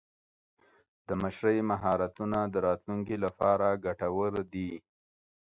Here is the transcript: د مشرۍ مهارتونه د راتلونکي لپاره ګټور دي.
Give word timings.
د 1.07 1.09
مشرۍ 1.21 1.57
مهارتونه 1.71 2.39
د 2.53 2.55
راتلونکي 2.67 3.15
لپاره 3.25 3.67
ګټور 3.85 4.33
دي. 4.53 4.71